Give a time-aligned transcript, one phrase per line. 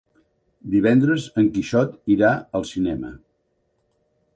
[0.75, 3.17] Divendres en Quixot irà al cinema.